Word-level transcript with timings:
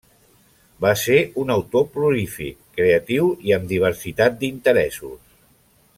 Va 0.85 0.93
ser 1.01 1.17
un 1.41 1.53
autor 1.55 1.85
prolífic, 1.97 2.57
creatiu 2.79 3.31
i 3.51 3.57
amb 3.59 3.69
diversitat 3.75 4.41
d'interessos. 4.41 5.37